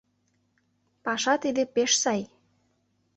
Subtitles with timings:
[1.03, 2.21] —Паша тиде пеш сай.